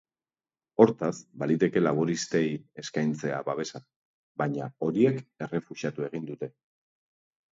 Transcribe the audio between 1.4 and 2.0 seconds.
baliteke